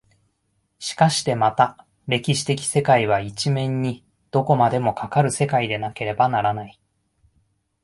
[0.79, 6.79] しかしてまた歴史的世界は一面にどこまでもかかる世界でなければならない。